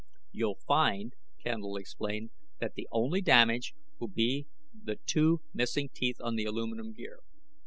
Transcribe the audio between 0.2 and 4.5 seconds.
"You'll find," Candle explained, "that the only damage will be